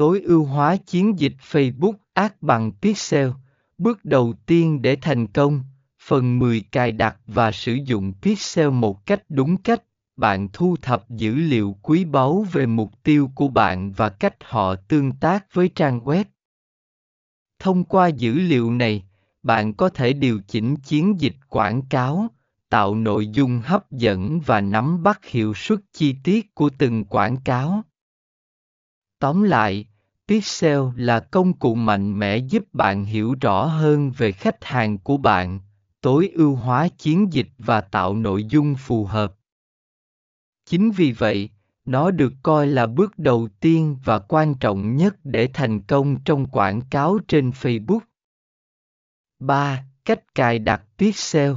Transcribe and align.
Tối 0.00 0.20
ưu 0.20 0.44
hóa 0.44 0.76
chiến 0.76 1.18
dịch 1.18 1.32
Facebook 1.50 1.92
Ads 2.12 2.34
bằng 2.40 2.72
Pixel. 2.82 3.28
Bước 3.78 4.04
đầu 4.04 4.32
tiên 4.46 4.82
để 4.82 4.96
thành 5.00 5.26
công, 5.26 5.62
phần 6.02 6.38
10 6.38 6.60
cài 6.60 6.92
đặt 6.92 7.16
và 7.26 7.52
sử 7.52 7.72
dụng 7.72 8.12
Pixel 8.22 8.70
một 8.70 9.06
cách 9.06 9.22
đúng 9.28 9.56
cách, 9.56 9.82
bạn 10.16 10.48
thu 10.52 10.76
thập 10.82 11.10
dữ 11.10 11.34
liệu 11.34 11.76
quý 11.82 12.04
báu 12.04 12.46
về 12.52 12.66
mục 12.66 13.02
tiêu 13.02 13.30
của 13.34 13.48
bạn 13.48 13.92
và 13.92 14.08
cách 14.08 14.36
họ 14.40 14.74
tương 14.74 15.12
tác 15.12 15.54
với 15.54 15.70
trang 15.74 16.00
web. 16.00 16.24
Thông 17.58 17.84
qua 17.84 18.08
dữ 18.08 18.34
liệu 18.34 18.70
này, 18.70 19.04
bạn 19.42 19.74
có 19.74 19.88
thể 19.88 20.12
điều 20.12 20.40
chỉnh 20.48 20.76
chiến 20.76 21.20
dịch 21.20 21.36
quảng 21.48 21.82
cáo, 21.82 22.28
tạo 22.68 22.94
nội 22.94 23.26
dung 23.26 23.60
hấp 23.64 23.90
dẫn 23.90 24.40
và 24.40 24.60
nắm 24.60 25.02
bắt 25.02 25.24
hiệu 25.24 25.54
suất 25.54 25.78
chi 25.92 26.14
tiết 26.24 26.54
của 26.54 26.70
từng 26.78 27.04
quảng 27.04 27.36
cáo. 27.44 27.82
Tóm 29.18 29.42
lại, 29.42 29.86
Pixel 30.30 30.80
là 30.96 31.20
công 31.20 31.52
cụ 31.52 31.74
mạnh 31.74 32.18
mẽ 32.18 32.36
giúp 32.36 32.64
bạn 32.72 33.04
hiểu 33.04 33.34
rõ 33.40 33.64
hơn 33.64 34.10
về 34.10 34.32
khách 34.32 34.64
hàng 34.64 34.98
của 34.98 35.16
bạn, 35.16 35.60
tối 36.00 36.30
ưu 36.34 36.54
hóa 36.54 36.88
chiến 36.88 37.32
dịch 37.32 37.48
và 37.58 37.80
tạo 37.80 38.14
nội 38.14 38.44
dung 38.44 38.74
phù 38.78 39.04
hợp. 39.04 39.34
Chính 40.66 40.90
vì 40.90 41.12
vậy, 41.12 41.50
nó 41.84 42.10
được 42.10 42.32
coi 42.42 42.66
là 42.66 42.86
bước 42.86 43.18
đầu 43.18 43.48
tiên 43.60 43.98
và 44.04 44.18
quan 44.18 44.54
trọng 44.54 44.96
nhất 44.96 45.16
để 45.24 45.48
thành 45.54 45.80
công 45.82 46.24
trong 46.24 46.46
quảng 46.46 46.80
cáo 46.90 47.18
trên 47.28 47.50
Facebook. 47.50 48.00
3. 49.38 49.84
Cách 50.04 50.34
cài 50.34 50.58
đặt 50.58 50.82
Pixel 50.98 51.52